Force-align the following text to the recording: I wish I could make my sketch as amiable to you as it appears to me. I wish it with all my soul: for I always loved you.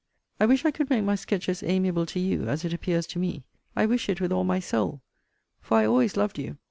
I 0.39 0.47
wish 0.47 0.65
I 0.65 0.71
could 0.71 0.89
make 0.89 1.03
my 1.03 1.13
sketch 1.13 1.47
as 1.47 1.61
amiable 1.61 2.07
to 2.07 2.19
you 2.19 2.47
as 2.49 2.65
it 2.65 2.73
appears 2.73 3.05
to 3.05 3.19
me. 3.19 3.43
I 3.75 3.85
wish 3.85 4.09
it 4.09 4.19
with 4.19 4.31
all 4.31 4.43
my 4.43 4.59
soul: 4.59 5.03
for 5.61 5.77
I 5.77 5.85
always 5.85 6.17
loved 6.17 6.39
you. 6.39 6.57